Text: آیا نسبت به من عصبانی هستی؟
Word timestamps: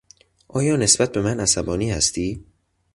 آیا 0.47 0.75
نسبت 0.75 1.11
به 1.11 1.21
من 1.21 1.39
عصبانی 1.39 1.91
هستی؟ 1.91 2.45